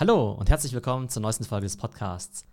[0.00, 2.46] Hallo und herzlich willkommen zur neuesten Folge des Podcasts.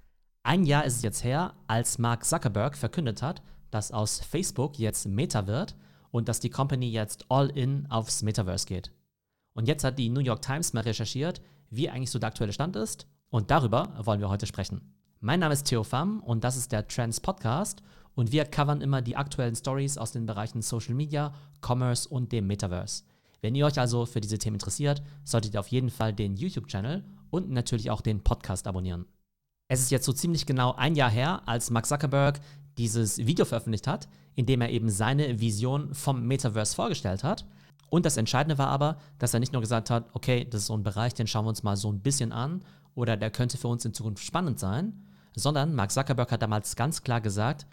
[0.44, 5.08] Ein Jahr ist es jetzt her, als Mark Zuckerberg verkündet hat, dass aus Facebook jetzt
[5.08, 5.78] Meta wird
[6.12, 8.92] und dass die Company jetzt all in aufs Metaverse geht.
[9.54, 11.40] Und jetzt hat die New York Times mal recherchiert,
[11.70, 14.82] wie eigentlich so der aktuelle Stand ist und darüber wollen wir heute sprechen.
[15.22, 17.82] Mein Name ist Theo Pham und das ist der Trends Podcast
[18.14, 21.34] und wir covern immer die aktuellen Stories aus den Bereichen Social Media,
[21.66, 23.06] Commerce und dem Metaverse.
[23.40, 27.06] Wenn ihr euch also für diese Themen interessiert, solltet ihr auf jeden Fall den YouTube-Channel
[27.38, 29.06] und natürlich auch den Podcast abonnieren.
[29.70, 32.40] Es ist jetzt so ziemlich genau ein Jahr her, als Mark Zuckerberg
[32.78, 37.46] dieses Video veröffentlicht hat, in dem er eben seine Vision vom Metaverse vorgestellt hat.
[37.90, 40.78] Und das Entscheidende war aber, dass er nicht nur gesagt hat, okay, das ist so
[40.78, 42.64] ein Bereich, den schauen wir uns mal so ein bisschen an
[42.96, 47.04] oder der könnte für uns in Zukunft spannend sein, sondern Mark Zuckerberg hat damals ganz
[47.04, 47.66] klar gesagt,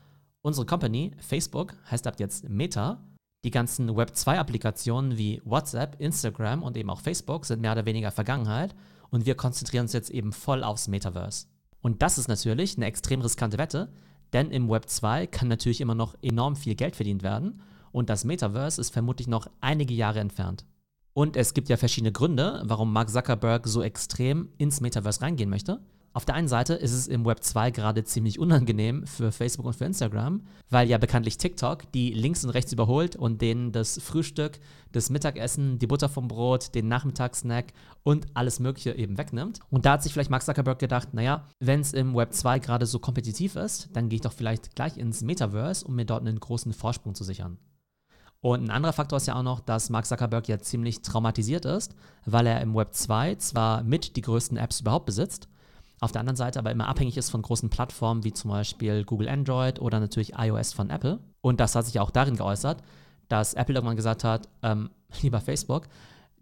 [0.43, 3.03] unsere Company, Facebook, heißt ab jetzt Meta
[3.45, 8.75] die ganzen Web2-Applikationen wie WhatsApp, Instagram und eben auch Facebook sind mehr oder weniger Vergangenheit
[9.15, 11.47] und wir konzentrieren uns jetzt eben voll aufs Metaverse.
[11.81, 13.93] Und das ist natürlich eine extrem riskante Wette,
[14.33, 17.61] denn im Web 2 kann natürlich immer noch enorm viel Geld verdient werden
[17.93, 20.67] und das Metaverse ist vermutlich noch einige Jahre entfernt.
[21.13, 25.81] Und es gibt ja verschiedene Gründe, warum Mark Zuckerberg so extrem ins Metaverse reingehen möchte.
[26.17, 29.75] Auf der einen Seite ist es im Web 2 gerade ziemlich unangenehm für Facebook und
[29.75, 34.61] für Instagram, weil ja bekanntlich TikTok die links und rechts überholt und denen das Frühstück,
[34.93, 37.73] das Mittagessen, die Butter vom Brot, den Nachmittagssnack
[38.05, 39.59] und alles Mögliche eben wegnimmt.
[39.71, 42.87] Und da hat sich vielleicht Mark Zuckerberg gedacht, naja, wenn es im Web 2 gerade
[42.87, 46.39] so kompetitiv ist, dann gehe ich doch vielleicht gleich ins Metaverse, um mir dort einen
[46.39, 47.59] großen Vorsprung zu sichern.
[48.41, 51.97] Und ein anderer Faktor ist ja auch noch, dass Mark Zuckerberg ja ziemlich traumatisiert ist,
[52.25, 55.49] weil er im Web 2 zwar mit die größten Apps überhaupt besitzt,
[56.05, 59.29] auf der anderen Seite aber immer abhängig ist von großen Plattformen wie zum Beispiel Google
[59.29, 61.19] Android oder natürlich iOS von Apple.
[61.41, 62.83] Und das hat sich auch darin geäußert,
[63.29, 64.91] dass Apple irgendwann gesagt hat, ähm,
[65.23, 65.89] lieber Facebook,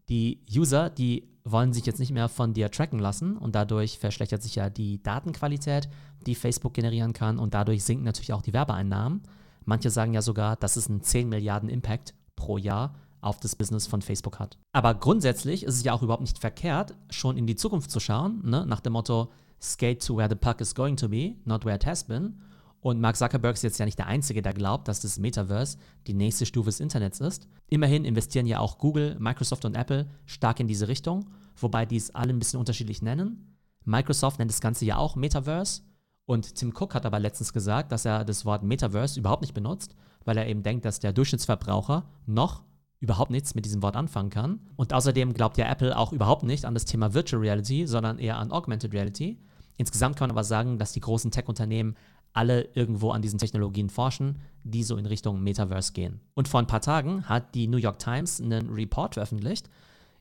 [0.08, 4.42] die User, die wollen sich jetzt nicht mehr von dir tracken lassen und dadurch verschlechtert
[4.42, 5.88] sich ja die Datenqualität,
[6.27, 9.22] die Facebook generieren kann und dadurch sinken natürlich auch die Werbeeinnahmen.
[9.64, 13.86] Manche sagen ja sogar, dass es einen 10 Milliarden Impact pro Jahr auf das Business
[13.86, 14.58] von Facebook hat.
[14.73, 18.42] Aber grundsätzlich ist es ja auch überhaupt nicht verkehrt, schon in die Zukunft zu schauen,
[18.44, 18.67] ne?
[18.67, 19.30] nach dem Motto,
[19.62, 22.40] skate to where the puck is going to be, not where it has been.
[22.80, 25.78] Und Mark Zuckerberg ist jetzt ja nicht der Einzige, der glaubt, dass das Metaverse
[26.08, 27.46] die nächste Stufe des Internets ist.
[27.68, 32.12] Immerhin investieren ja auch Google, Microsoft und Apple stark in diese Richtung, wobei die es
[32.12, 33.56] alle ein bisschen unterschiedlich nennen.
[33.84, 35.83] Microsoft nennt das Ganze ja auch Metaverse.
[36.27, 39.94] Und Tim Cook hat aber letztens gesagt, dass er das Wort Metaverse überhaupt nicht benutzt,
[40.24, 42.64] weil er eben denkt, dass der Durchschnittsverbraucher noch
[42.98, 44.61] überhaupt nichts mit diesem Wort anfangen kann.
[44.77, 48.39] Und außerdem glaubt ja Apple auch überhaupt nicht an das Thema Virtual Reality, sondern eher
[48.39, 49.39] an Augmented Reality.
[49.82, 51.96] Insgesamt kann man aber sagen, dass die großen Tech-Unternehmen
[52.32, 56.20] alle irgendwo an diesen Technologien forschen, die so in Richtung Metaverse gehen.
[56.34, 59.68] Und vor ein paar Tagen hat die New York Times einen Report veröffentlicht,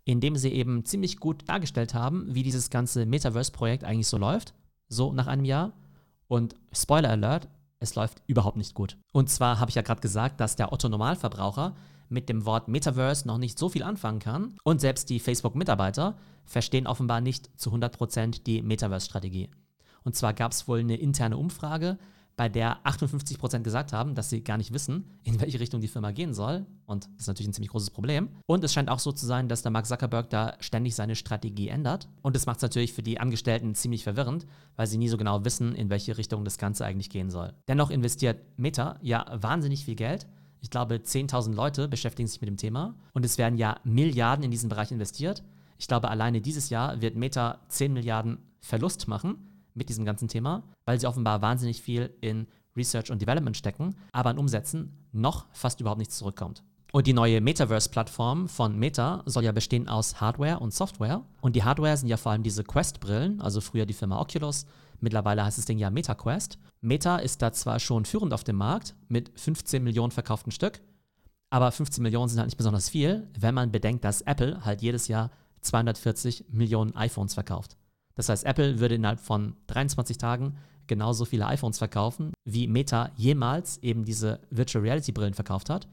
[0.03, 4.55] in dem sie eben ziemlich gut dargestellt haben, wie dieses ganze Metaverse-Projekt eigentlich so läuft,
[4.89, 5.73] so nach einem Jahr.
[6.27, 7.47] Und Spoiler Alert,
[7.79, 8.97] es läuft überhaupt nicht gut.
[9.13, 11.75] Und zwar habe ich ja gerade gesagt, dass der Otto-Normalverbraucher
[12.11, 16.87] mit dem Wort Metaverse noch nicht so viel anfangen kann und selbst die Facebook-Mitarbeiter verstehen
[16.87, 19.49] offenbar nicht zu 100% die Metaverse-Strategie.
[20.03, 21.97] Und zwar gab es wohl eine interne Umfrage,
[22.41, 26.11] bei der 58% gesagt haben, dass sie gar nicht wissen, in welche Richtung die Firma
[26.11, 26.65] gehen soll.
[26.85, 28.29] Und das ist natürlich ein ziemlich großes Problem.
[28.47, 31.67] Und es scheint auch so zu sein, dass der Mark Zuckerberg da ständig seine Strategie
[31.67, 32.07] ändert.
[32.21, 35.45] Und das macht es natürlich für die Angestellten ziemlich verwirrend, weil sie nie so genau
[35.45, 37.53] wissen, in welche Richtung das Ganze eigentlich gehen soll.
[37.67, 40.25] Dennoch investiert Meta ja wahnsinnig viel Geld
[40.61, 44.51] ich glaube, 10.000 Leute beschäftigen sich mit dem Thema und es werden ja Milliarden in
[44.51, 45.43] diesen Bereich investiert.
[45.77, 49.37] Ich glaube, alleine dieses Jahr wird Meta 10 Milliarden Verlust machen
[49.73, 54.29] mit diesem ganzen Thema, weil sie offenbar wahnsinnig viel in Research und Development stecken, aber
[54.29, 56.63] an Umsätzen noch fast überhaupt nichts zurückkommt.
[56.91, 61.23] Und die neue Metaverse-Plattform von Meta soll ja bestehen aus Hardware und Software.
[61.39, 64.65] Und die Hardware sind ja vor allem diese Quest-Brillen, also früher die Firma Oculus.
[64.99, 66.59] Mittlerweile heißt das Ding ja MetaQuest.
[66.81, 70.81] Meta ist da zwar schon führend auf dem Markt mit 15 Millionen verkauften Stück,
[71.49, 75.07] aber 15 Millionen sind halt nicht besonders viel, wenn man bedenkt, dass Apple halt jedes
[75.07, 75.31] Jahr
[75.61, 77.77] 240 Millionen iPhones verkauft.
[78.15, 80.57] Das heißt, Apple würde innerhalb von 23 Tagen
[80.87, 85.87] genauso viele iPhones verkaufen, wie Meta jemals eben diese Virtual Reality Brillen verkauft hat.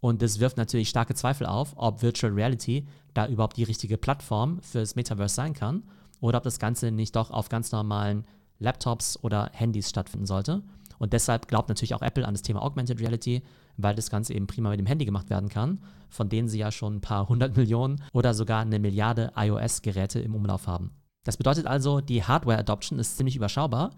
[0.00, 4.60] Und das wirft natürlich starke Zweifel auf, ob Virtual Reality da überhaupt die richtige Plattform
[4.62, 5.82] fürs Metaverse sein kann
[6.20, 8.24] oder ob das Ganze nicht doch auf ganz normalen
[8.58, 10.62] Laptops oder Handys stattfinden sollte.
[10.98, 13.42] Und deshalb glaubt natürlich auch Apple an das Thema Augmented Reality,
[13.78, 15.80] weil das Ganze eben prima mit dem Handy gemacht werden kann,
[16.10, 20.34] von denen sie ja schon ein paar hundert Millionen oder sogar eine Milliarde iOS-Geräte im
[20.34, 20.92] Umlauf haben.
[21.24, 23.90] Das bedeutet also, die Hardware-Adoption ist ziemlich überschaubar,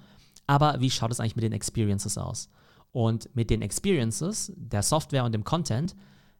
[0.47, 2.49] aber wie schaut es eigentlich mit den Experiences aus?
[2.93, 5.97] Und mit den Experiences, der Software und dem Content,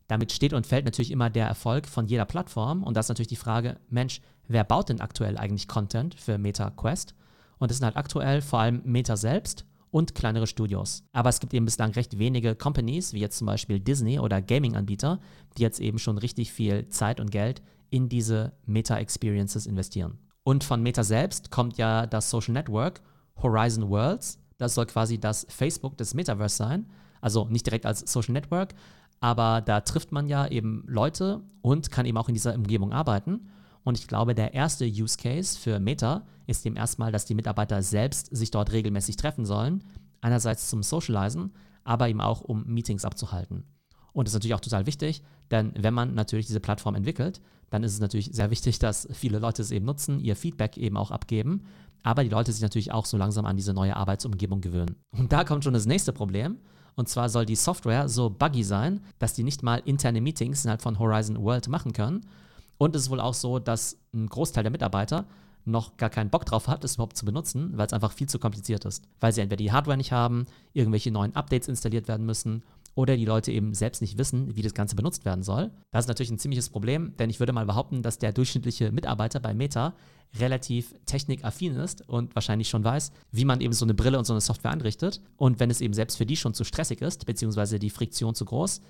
[0.07, 2.83] damit steht und fällt natürlich immer der Erfolg von jeder Plattform.
[2.83, 6.71] Und das ist natürlich die Frage, Mensch, wer baut denn aktuell eigentlich Content für Meta
[6.71, 7.15] Quest?
[7.59, 11.05] Und das sind halt aktuell vor allem Meta selbst und kleinere Studios.
[11.13, 15.21] Aber es gibt eben bislang recht wenige Companies, wie jetzt zum Beispiel Disney oder Gaming-Anbieter,
[15.57, 20.19] die jetzt eben schon richtig viel Zeit und Geld in diese Meta-Experiences investieren.
[20.45, 23.01] Und von Meta selbst kommt ja das Social Network
[23.43, 24.39] Horizon Worlds.
[24.63, 26.87] Das soll quasi das Facebook des Metaverse sein.
[27.21, 28.75] Also nicht direkt als Social Network,
[29.21, 33.49] aber da trifft man ja eben Leute und kann eben auch in dieser Umgebung arbeiten.
[33.83, 37.83] Und ich glaube, der erste Use Case für Meta ist eben erstmal, dass die Mitarbeiter
[37.83, 39.83] selbst sich dort regelmäßig treffen sollen.
[40.21, 43.65] Einerseits zum Socializen, aber eben auch um Meetings abzuhalten.
[44.13, 47.83] Und das ist natürlich auch total wichtig, denn wenn man natürlich diese Plattform entwickelt, dann
[47.83, 51.11] ist es natürlich sehr wichtig, dass viele Leute es eben nutzen, ihr Feedback eben auch
[51.11, 51.65] abgeben,
[52.03, 54.97] aber die Leute sich natürlich auch so langsam an diese neue Arbeitsumgebung gewöhnen.
[55.17, 56.59] Und da kommt schon das nächste Problem.
[56.95, 60.83] Und zwar soll die Software so buggy sein, dass die nicht mal interne Meetings innerhalb
[60.83, 62.27] von Horizon World machen können.
[62.77, 65.25] Und es ist wohl auch so, dass ein Großteil der Mitarbeiter
[65.65, 68.39] noch gar keinen Bock drauf hat, es überhaupt zu benutzen, weil es einfach viel zu
[68.39, 69.05] kompliziert ist.
[69.21, 72.63] Weil sie entweder die Hardware nicht haben, irgendwelche neuen Updates installiert werden müssen
[72.95, 75.71] oder die Leute eben selbst nicht wissen, wie das Ganze benutzt werden soll.
[75.91, 79.41] Das ist natürlich ein ziemliches Problem, denn ich würde mal behaupten, dass der durchschnittliche Mitarbeiter
[79.41, 79.95] bei Meta
[80.39, 84.33] relativ technikaffin ist und wahrscheinlich schon weiß, wie man eben so eine Brille und so
[84.33, 85.21] eine Software einrichtet.
[85.37, 88.45] Und wenn es eben selbst für die schon zu stressig ist, beziehungsweise die Friktion zu
[88.45, 88.81] groß,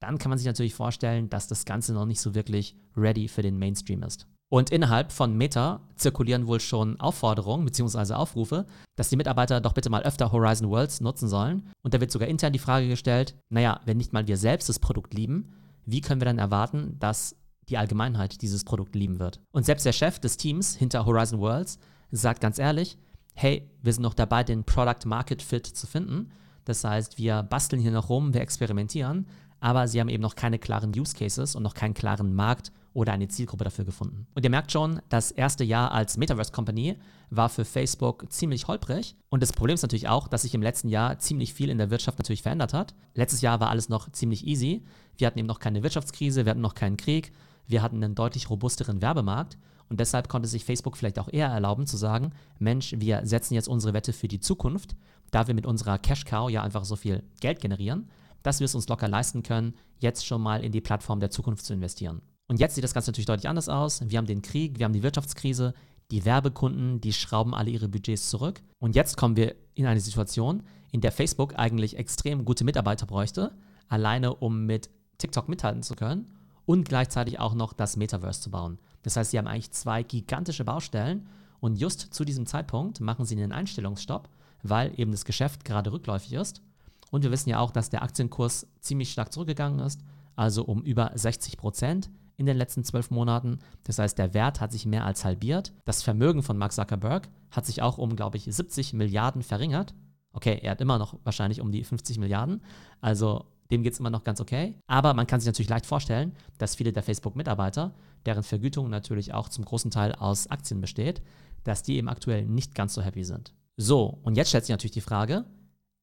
[0.00, 3.42] dann kann man sich natürlich vorstellen, dass das Ganze noch nicht so wirklich ready für
[3.42, 4.26] den Mainstream ist.
[4.48, 8.14] Und innerhalb von Meta zirkulieren wohl schon Aufforderungen bzw.
[8.14, 11.68] Aufrufe, dass die Mitarbeiter doch bitte mal öfter Horizon Worlds nutzen sollen.
[11.82, 14.78] Und da wird sogar intern die Frage gestellt, naja, wenn nicht mal wir selbst das
[14.78, 15.52] Produkt lieben,
[15.84, 17.36] wie können wir dann erwarten, dass
[17.68, 19.40] die Allgemeinheit dieses Produkt lieben wird?
[19.50, 21.78] Und selbst der Chef des Teams hinter Horizon Worlds
[22.12, 22.98] sagt ganz ehrlich,
[23.34, 26.30] hey, wir sind noch dabei, den Product Market Fit zu finden.
[26.64, 29.26] Das heißt, wir basteln hier noch rum, wir experimentieren,
[29.60, 33.12] aber sie haben eben noch keine klaren Use Cases und noch keinen klaren Markt oder
[33.12, 34.26] eine Zielgruppe dafür gefunden.
[34.34, 36.96] Und ihr merkt schon, das erste Jahr als Metaverse Company
[37.28, 39.16] war für Facebook ziemlich holprig.
[39.28, 41.90] Und das Problem ist natürlich auch, dass sich im letzten Jahr ziemlich viel in der
[41.90, 42.94] Wirtschaft natürlich verändert hat.
[43.14, 44.82] Letztes Jahr war alles noch ziemlich easy.
[45.18, 47.32] Wir hatten eben noch keine Wirtschaftskrise, wir hatten noch keinen Krieg,
[47.66, 49.58] wir hatten einen deutlich robusteren Werbemarkt.
[49.90, 53.68] Und deshalb konnte sich Facebook vielleicht auch eher erlauben zu sagen, Mensch, wir setzen jetzt
[53.68, 54.96] unsere Wette für die Zukunft,
[55.30, 58.08] da wir mit unserer Cash Cow ja einfach so viel Geld generieren,
[58.46, 61.64] dass wir es uns locker leisten können, jetzt schon mal in die Plattform der Zukunft
[61.64, 62.22] zu investieren.
[62.48, 64.00] Und jetzt sieht das Ganze natürlich deutlich anders aus.
[64.08, 65.74] Wir haben den Krieg, wir haben die Wirtschaftskrise,
[66.10, 68.62] die Werbekunden, die schrauben alle ihre Budgets zurück.
[68.78, 70.62] Und jetzt kommen wir in eine Situation,
[70.92, 73.52] in der Facebook eigentlich extrem gute Mitarbeiter bräuchte,
[73.88, 76.30] alleine um mit TikTok mithalten zu können
[76.64, 78.78] und gleichzeitig auch noch das Metaverse zu bauen.
[79.02, 81.26] Das heißt, sie haben eigentlich zwei gigantische Baustellen
[81.60, 84.28] und just zu diesem Zeitpunkt machen sie einen Einstellungsstopp,
[84.62, 86.62] weil eben das Geschäft gerade rückläufig ist.
[87.10, 90.00] Und wir wissen ja auch, dass der Aktienkurs ziemlich stark zurückgegangen ist,
[90.34, 93.58] also um über 60 Prozent in den letzten zwölf Monaten.
[93.84, 95.72] Das heißt, der Wert hat sich mehr als halbiert.
[95.84, 99.94] Das Vermögen von Mark Zuckerberg hat sich auch um, glaube ich, 70 Milliarden verringert.
[100.32, 102.62] Okay, er hat immer noch wahrscheinlich um die 50 Milliarden.
[103.00, 104.76] Also dem geht es immer noch ganz okay.
[104.86, 107.94] Aber man kann sich natürlich leicht vorstellen, dass viele der Facebook-Mitarbeiter,
[108.26, 111.22] deren Vergütung natürlich auch zum großen Teil aus Aktien besteht,
[111.64, 113.54] dass die eben aktuell nicht ganz so happy sind.
[113.76, 115.44] So, und jetzt stellt sich natürlich die Frage,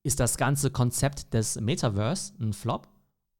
[0.04, 2.88] ist das ganze Konzept des Metaverse ein Flop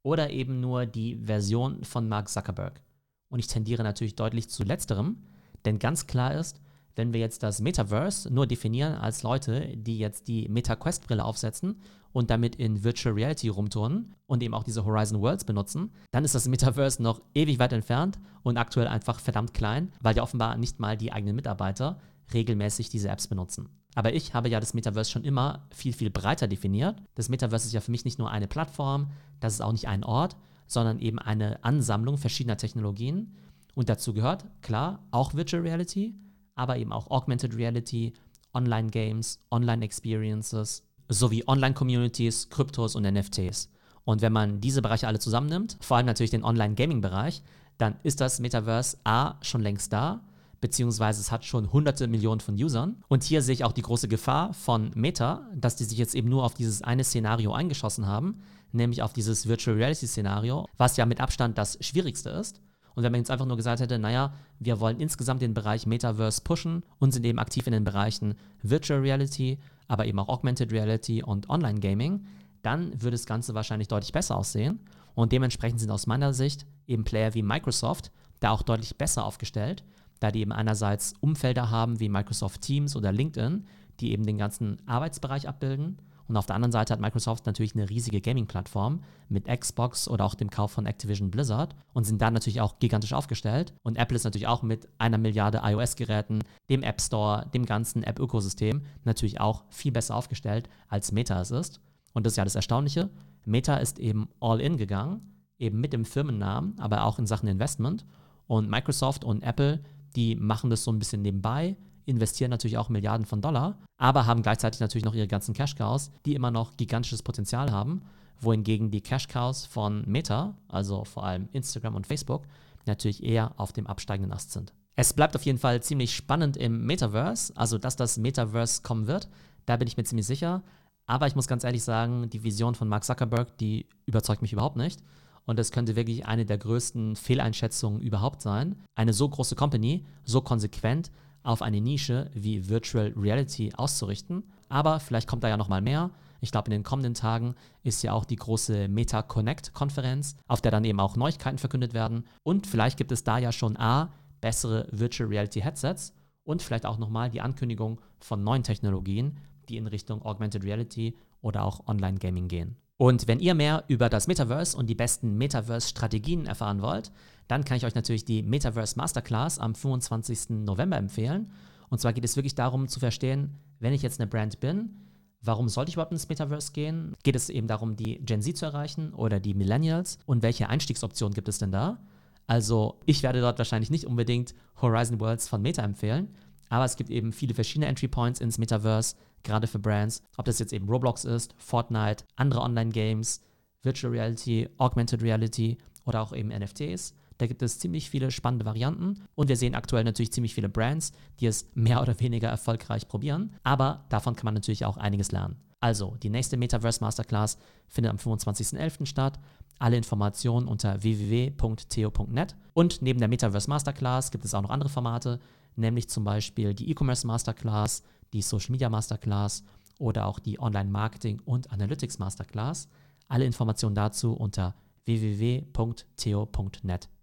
[0.02, 2.82] oder eben nur die Version von Mark Zuckerberg.
[3.30, 5.18] Und ich tendiere natürlich deutlich zu letzterem,
[5.66, 6.62] denn ganz klar ist,
[6.96, 12.30] wenn wir jetzt das Metaverse nur definieren als Leute, die jetzt die MetaQuest-Brille aufsetzen und
[12.30, 16.48] damit in Virtual Reality rumturnen und eben auch diese Horizon Worlds benutzen, dann ist das
[16.48, 20.96] Metaverse noch ewig weit entfernt und aktuell einfach verdammt klein, weil ja offenbar nicht mal
[20.96, 22.00] die eigenen Mitarbeiter
[22.34, 23.70] regelmäßig diese Apps benutzen.
[23.96, 27.02] Aber ich habe ja das Metaverse schon immer viel, viel breiter definiert.
[27.16, 30.04] Das Metaverse ist ja für mich nicht nur eine Plattform, das ist auch nicht ein
[30.04, 30.36] Ort,
[30.68, 33.36] sondern eben eine Ansammlung verschiedener Technologien.
[33.76, 36.16] Und dazu gehört, klar, auch Virtual Reality,
[36.56, 38.14] aber eben auch Augmented Reality,
[38.54, 43.70] Online-Games, Online-Experiences sowie Online-Communities, Kryptos und NFTs.
[44.06, 47.42] Und wenn man diese Bereiche alle zusammennimmt, vor allem natürlich den Online-Gaming-Bereich,
[47.78, 50.22] dann ist das Metaverse A schon längst da
[50.64, 53.04] beziehungsweise es hat schon hunderte Millionen von Usern.
[53.10, 56.30] Und hier sehe ich auch die große Gefahr von Meta, dass die sich jetzt eben
[56.30, 58.40] nur auf dieses eine Szenario eingeschossen haben,
[58.72, 62.62] nämlich auf dieses Virtual Reality Szenario, was ja mit Abstand das schwierigste ist.
[62.96, 66.40] Und wenn man jetzt einfach nur gesagt hätte, naja, wir wollen insgesamt den Bereich Metaverse
[66.42, 71.24] pushen und sind eben aktiv in den Bereichen Virtual Reality, aber eben auch Augmented Reality
[71.24, 72.26] und Online Gaming,
[72.62, 74.80] dann würde das Ganze wahrscheinlich deutlich besser aussehen.
[75.14, 79.84] Und dementsprechend sind aus meiner Sicht eben Player wie Microsoft da auch deutlich besser aufgestellt,
[80.20, 83.66] da die eben einerseits Umfelder haben wie Microsoft Teams oder LinkedIn,
[84.00, 87.90] die eben den ganzen Arbeitsbereich abbilden Und auf der anderen Seite hat Microsoft natürlich eine
[87.90, 92.62] riesige Gaming-Plattform mit Xbox oder auch dem Kauf von Activision Blizzard und sind da natürlich
[92.62, 93.74] auch gigantisch aufgestellt.
[93.84, 96.40] Und Apple ist natürlich auch mit einer Milliarde iOS-Geräten,
[96.70, 101.82] dem App Store, dem ganzen App-Ökosystem natürlich auch viel besser aufgestellt, als Meta es ist.
[102.14, 103.10] Und das ist ja das Erstaunliche.
[103.46, 105.22] Meta ist eben all in gegangen,
[105.58, 108.06] eben mit dem Firmennamen, aber auch in Sachen Investment.
[108.48, 109.82] Und Microsoft und Apple,
[110.16, 114.42] die machen das so ein bisschen nebenbei, investieren natürlich auch Milliarden von Dollar, aber haben
[114.42, 118.02] gleichzeitig natürlich noch ihre ganzen Cash Cows, die immer noch gigantisches Potenzial haben,
[118.40, 122.44] wohingegen die Cash Cows von Meta, also vor allem Instagram und Facebook,
[122.86, 124.74] natürlich eher auf dem absteigenden Ast sind.
[124.96, 129.28] Es bleibt auf jeden Fall ziemlich spannend im Metaverse, also dass das Metaverse kommen wird,
[129.66, 130.62] da bin ich mir ziemlich sicher.
[131.06, 134.78] Aber ich muss ganz ehrlich sagen, die Vision von Mark Zuckerberg, die überzeugt mich überhaupt
[134.78, 135.02] nicht.
[135.46, 138.76] Und das könnte wirklich eine der größten Fehleinschätzungen überhaupt sein.
[138.96, 141.12] Eine so große Company, so konsequent
[141.44, 144.44] auf eine Nische wie Virtual Reality auszurichten.
[144.70, 146.12] Aber vielleicht kommt da ja noch mal mehr.
[146.40, 150.62] Ich glaube, in den kommenden Tagen ist ja auch die große Meta Connect Konferenz, auf
[150.62, 152.26] der dann eben auch Neuigkeiten verkündet werden.
[152.44, 156.98] Und vielleicht gibt es da ja schon A, bessere Virtual Reality Headsets und vielleicht auch
[156.98, 162.48] nochmal die Ankündigung von neuen Technologien, die in Richtung Augmented Reality oder auch Online Gaming
[162.50, 162.76] gehen.
[162.98, 167.12] Und wenn ihr mehr über das Metaverse und die besten Metaverse-Strategien erfahren wollt,
[167.48, 170.50] dann kann ich euch natürlich die Metaverse Masterclass am 25.
[170.50, 171.52] November empfehlen.
[171.90, 174.96] Und zwar geht es wirklich darum zu verstehen, wenn ich jetzt eine Brand bin,
[175.42, 177.16] warum sollte ich überhaupt ins Metaverse gehen?
[177.24, 180.18] Geht es eben darum, die Gen Z zu erreichen oder die Millennials?
[180.26, 182.00] Und welche Einstiegsoptionen gibt es denn da?
[182.48, 186.30] Also ich werde dort wahrscheinlich nicht unbedingt Horizon Worlds von Meta empfehlen,
[186.70, 190.24] aber es gibt eben viele verschiedene Entry Points ins Metaverse, gerade für Brands.
[190.38, 193.42] Ob das jetzt eben Roblox ist, Fortnite, andere Online-Games,
[193.82, 197.14] Virtual Reality, Augmented Reality oder auch eben NFTs.
[197.38, 201.12] Da gibt es ziemlich viele spannende Varianten und wir sehen aktuell natürlich ziemlich viele Brands,
[201.40, 203.56] die es mehr oder weniger erfolgreich probieren.
[203.64, 205.58] Aber davon kann man natürlich auch einiges lernen.
[205.84, 207.58] Also, die nächste Metaverse Masterclass
[207.90, 209.06] findet am 25.11.
[209.06, 209.38] statt.
[209.80, 212.56] Alle Informationen unter www.theo.net.
[212.74, 215.42] Und neben der Metaverse Masterclass gibt es auch noch andere Formate,
[215.76, 219.66] nämlich zum Beispiel die E-Commerce Masterclass, die Social Media Masterclass
[220.00, 222.88] oder auch die Online Marketing und Analytics Masterclass.
[223.28, 226.00] Alle Informationen dazu unter www.theo.net.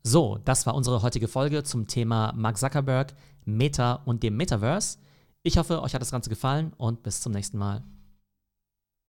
[0.03, 3.15] So, das war unsere heutige Folge zum Thema Mark Zuckerberg,
[3.47, 4.99] Meta und dem Metaverse.
[5.43, 7.83] Ich hoffe, euch hat das Ganze gefallen und bis zum nächsten Mal.